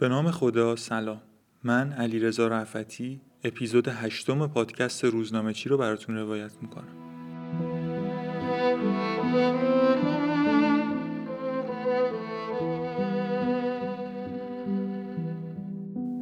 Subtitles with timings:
[0.00, 1.20] به نام خدا سلام
[1.64, 6.96] من علی رضا رفتی اپیزود هشتم پادکست روزنامه چی رو براتون روایت می‌کنم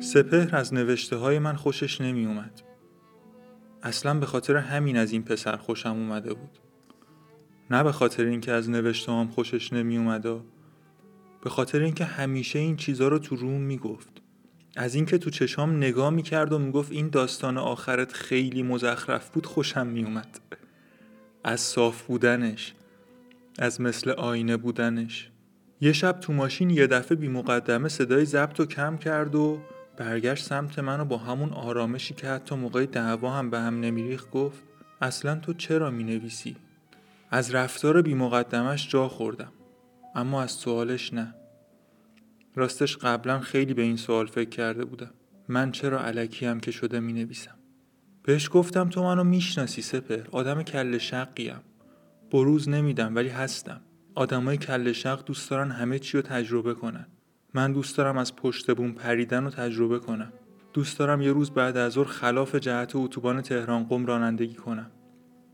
[0.00, 2.62] سپهر از نوشته های من خوشش نمی اومد.
[3.82, 6.58] اصلا به خاطر همین از این پسر خوشم اومده بود.
[7.70, 10.26] نه به خاطر اینکه از نوشته هم خوشش نمی اومد
[11.42, 14.08] به خاطر اینکه همیشه این چیزها رو تو روم می‌گفت.
[14.76, 19.86] از اینکه تو چشام نگاه می‌کرد و می‌گفت این داستان آخرت خیلی مزخرف بود خوشم
[19.86, 20.40] میومد
[21.44, 22.74] از صاف بودنش
[23.58, 25.30] از مثل آینه بودنش
[25.80, 29.58] یه شب تو ماشین یه دفعه بی مقدمه صدای ضبط و کم کرد و
[29.96, 34.62] برگشت سمت منو با همون آرامشی که حتی موقع دعوا هم به هم نمیریخ گفت
[35.00, 36.56] اصلا تو چرا می نویسی؟
[37.30, 39.52] از رفتار بی مقدمش جا خوردم
[40.14, 41.34] اما از سوالش نه.
[42.54, 45.10] راستش قبلا خیلی به این سوال فکر کرده بودم.
[45.48, 47.54] من چرا علکی هم که شده می نویسم
[48.22, 50.22] بهش گفتم تو منو می‌شناسی سپر.
[50.32, 51.60] آدم کل شقیم
[52.30, 53.80] بروز نمیدم ولی هستم.
[54.14, 57.06] آدمای کل شق دوست دارن همه چی رو تجربه کنن.
[57.54, 60.32] من دوست دارم از پشت بوم پریدن رو تجربه کنم.
[60.72, 64.90] دوست دارم یه روز بعد از ظهر خلاف جهت اتوبان تهران قم رانندگی کنم.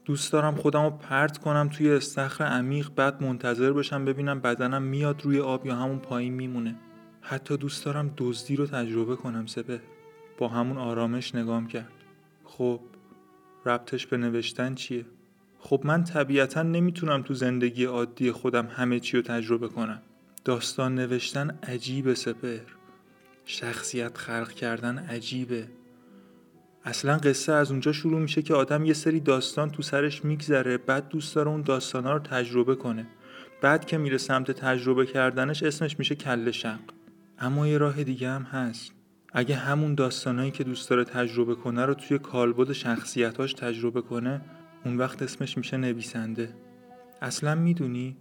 [0.05, 5.23] دوست دارم خودم رو پرت کنم توی استخر عمیق بعد منتظر بشم ببینم بدنم میاد
[5.23, 6.75] روی آب یا همون پایین میمونه.
[7.21, 9.81] حتی دوست دارم دزدی رو تجربه کنم سپه.
[10.39, 11.93] با همون آرامش نگام کرد.
[12.45, 12.81] خب
[13.67, 15.05] ربطش به نوشتن چیه؟
[15.59, 20.03] خب من طبیعتا نمی‌تونم تو زندگی عادی خودم همه چی رو تجربه کنم.
[20.45, 22.59] داستان نوشتن عجیبه سپر
[23.45, 25.69] شخصیت خلق کردن عجیبه.
[26.85, 31.09] اصلا قصه از اونجا شروع میشه که آدم یه سری داستان تو سرش میگذره بعد
[31.09, 33.07] دوست داره اون داستانا رو تجربه کنه.
[33.61, 36.81] بعد که میره سمت تجربه کردنش اسمش میشه کل شق
[37.39, 38.93] اما یه راه دیگه هم هست.
[39.33, 44.41] اگه همون داستانایی که دوست داره تجربه کنه رو توی کالبد شخصیتاش تجربه کنه
[44.85, 46.49] اون وقت اسمش میشه نویسنده.
[47.23, 48.17] اصلا می‌دونی؟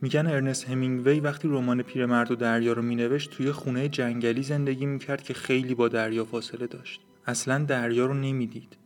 [0.00, 5.22] میگن ارنست همینگوی وقتی رمان پیرمرد و دریا رو مینوشت توی خونه جنگلی زندگی می‌کرد
[5.22, 7.00] که خیلی با دریا فاصله داشت.
[7.26, 8.76] اصلا دریا رو نمی‌دید.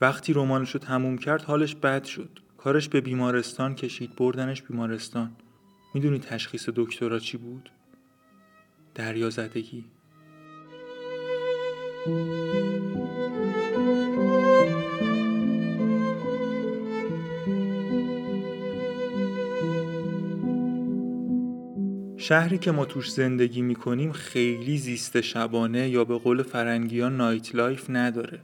[0.00, 2.38] وقتی رمانش رو تموم کرد حالش بد شد.
[2.56, 5.36] کارش به بیمارستان کشید بردنش بیمارستان.
[5.94, 7.70] می‌دونی تشخیص دکترا چی بود؟
[8.94, 9.84] دریا زدگی.
[22.22, 28.40] شهری که ما توش زندگی می‌کنیم خیلی زیست شبانه یا به قول فرنگیان nightlife نداره.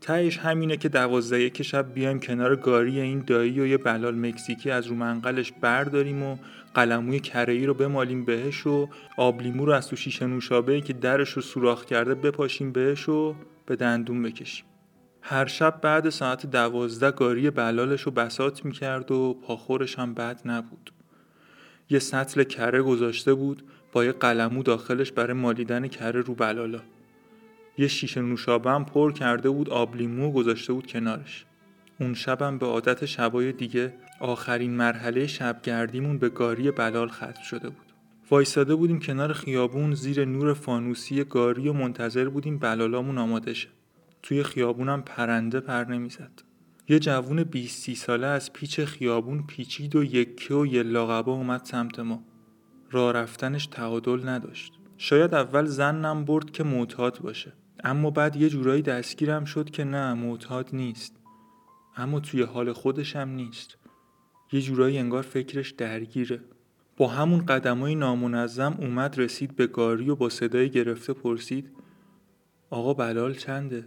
[0.00, 4.70] تهش همینه که دوازده یک شب بیایم کنار گاری این دایی و یه بلال مکزیکی
[4.70, 6.36] از رو منقلش برداریم و
[6.74, 11.42] قلموی کرهی رو بمالیم بهش و آبلیمو رو از تو شیشه نوشابه که درش رو
[11.42, 13.34] سوراخ کرده بپاشیم بهش و
[13.66, 14.64] به دندون بکشیم.
[15.22, 20.97] هر شب بعد ساعت دوازده گاری بلالش رو بسات می‌کرد و پاخورش هم بد نبود.
[21.90, 23.62] یه سطل کره گذاشته بود
[23.92, 26.80] با یه قلمو داخلش برای مالیدن کره رو بلالا.
[27.78, 31.44] یه شیشه نوشابه هم پر کرده بود آبلیمو گذاشته بود کنارش.
[32.00, 37.86] اون شبم به عادت شبای دیگه آخرین مرحله شبگردیمون به گاری بلال ختم شده بود.
[38.30, 43.68] وایساده بودیم کنار خیابون زیر نور فانوسی گاری و منتظر بودیم بلالامون آماده شه.
[44.22, 46.47] توی خیابونم پرنده پر نمی‌زد.
[46.90, 51.98] یه جوون 20 ساله از پیچ خیابون پیچید و یکه و یه لاغبا اومد سمت
[51.98, 52.24] ما.
[52.90, 54.72] راه رفتنش تعادل نداشت.
[54.96, 57.52] شاید اول زنم برد که معتاد باشه.
[57.84, 61.16] اما بعد یه جورایی دستگیرم شد که نه معتاد نیست.
[61.96, 63.76] اما توی حال خودش هم نیست.
[64.52, 66.40] یه جورایی انگار فکرش درگیره.
[66.96, 71.70] با همون قدمای نامنظم اومد رسید به گاری و با صدای گرفته پرسید
[72.70, 73.84] آقا بلال چنده؟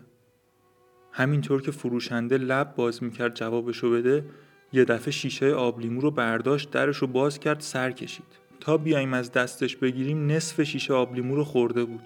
[1.11, 4.25] همینطور که فروشنده لب باز می‌کرد جوابشو بده
[4.73, 8.25] یه دفعه شیشه آبلیمو رو برداشت درش باز کرد سر کشید.
[8.59, 12.01] تا بیایم از دستش بگیریم نصف شیشه آبلیمو رو خورده بود.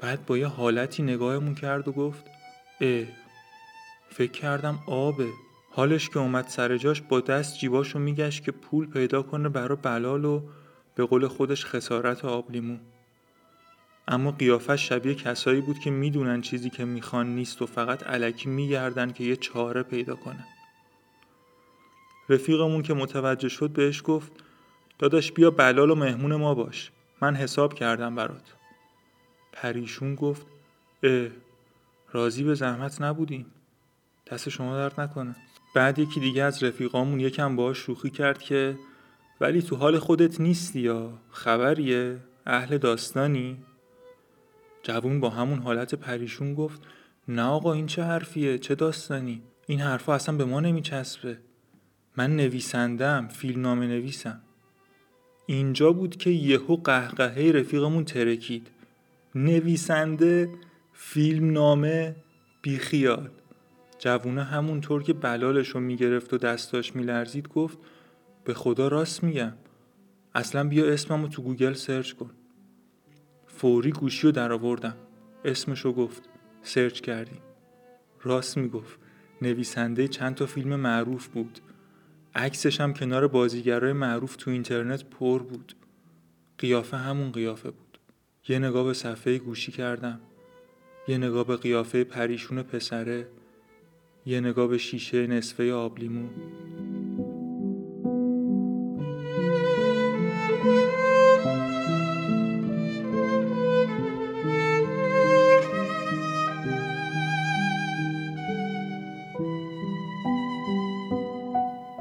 [0.00, 2.24] بعد با یه حالتی نگاهمون کرد و گفت
[2.80, 3.04] اه
[4.10, 5.28] فکر کردم آبه.
[5.70, 10.24] حالش که اومد سر جاش با دست جیباشو میگشت که پول پیدا کنه برا بلال
[10.24, 10.42] و
[10.94, 12.78] به قول خودش خسارت آبلیمو
[14.08, 19.12] اما قیافش شبیه کسایی بود که می‌دونن چیزی که می‌خوان نیست و فقط علکی میگردن
[19.12, 20.44] که یه چاره پیدا کنن.
[22.28, 24.32] رفیقمون که متوجه شد بهش گفت
[24.98, 26.90] داداش بیا بلال و مهمون ما باش
[27.22, 28.54] من حساب کردم برات.
[29.52, 30.46] پریشون گفت
[31.02, 31.28] اه
[32.12, 33.46] راضی به زحمت نبودیم.
[34.26, 35.36] دست شما درد نکنه.
[35.74, 38.78] بعد یکی دیگه از رفیقامون یکم باهاش شوخی کرد که
[39.40, 42.16] ولی تو حال خودت نیستی یا؟ خبریه؟
[42.46, 43.56] اهل داستانی؟
[44.86, 46.80] جوون با همون حالت پریشون گفت
[47.28, 51.38] نه آقا این چه حرفیه؟ چه داستانی؟ این حرفا اصلا به ما نمیچسبه.
[52.16, 54.40] من نویسندم فیلم نامه نویسم.
[55.46, 58.70] اینجا بود که یهو قهقهه رفیقمون ترکید.
[59.34, 60.48] نویسنده
[60.92, 62.16] فیلم نامه
[62.62, 63.28] بیخیال.
[63.98, 67.78] جوونه همونطور که بلالش رو می‌گرفت و دستاش میلرزید گفت
[68.44, 69.52] به خدا راست میگم.
[70.34, 72.30] اصلا بیا اسمم رو تو گوگل search کن.
[73.56, 74.96] فوری گوشی رو در آوردم.
[75.44, 76.22] اسمش رو گفت.
[76.62, 77.40] search کردیم.
[78.22, 78.98] راست می‌گفت.
[79.42, 81.58] نویسنده چند تا فیلم معروف بود.
[82.34, 85.72] عکسش هم کنار بازیگرای معروف تو اینترنت پر بود.
[86.58, 87.98] قیافه همون قیافه بود.
[88.48, 90.20] یه نگاه به صفحه گوشی کردم.
[91.08, 93.26] یه نگاه به قیافه پریشون پسره.
[94.26, 96.28] یه نگاه به شیشه نصفه آبلیمو.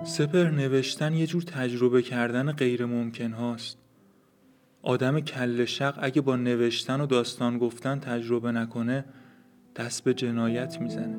[0.07, 3.77] سپر نوشتن یه جور تجربه کردن غیر ممکن هاست.
[4.81, 9.05] آدم کل شق اگه با نوشتن و داستان گفتن تجربه نکنه
[9.75, 11.17] دست به جنایت می‌زنه.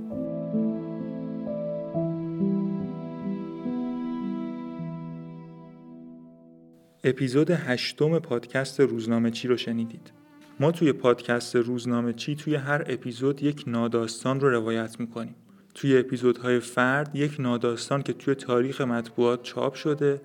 [7.05, 10.13] اپیزود هشتم پادکست روزنامه چی رو شنیدید؟
[10.61, 15.35] ما توی پادکست روزنامه چی توی هر اپیزود یک ناداستان رو روایت می‌کنیم.
[15.77, 20.21] توی اپیزودهای فرد یک ناداستان که توی تاریخ مطبوعات چاپ شده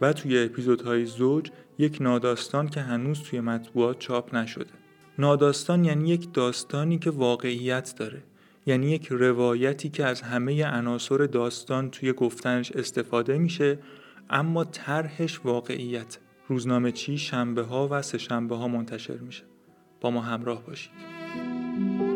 [0.00, 4.70] و توی اپیزودهای زوج یک ناداستان که هنوز توی مطبوعات چاپ نشده.
[5.18, 8.22] ناداستان یعنی یک داستانی که واقعیت داره.
[8.66, 13.78] یعنی یک روایتی که از همه عناصر داستان توی گفتنش استفاده میشه
[14.30, 16.18] اما طرحش واقعیت.
[16.48, 19.44] روزنامه چی؟ شنبه ها و سه شنبه ها منتشر میشه.
[20.00, 22.13] با ما همراه باشید.